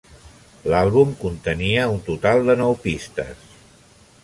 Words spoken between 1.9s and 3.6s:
un total de nou pistes.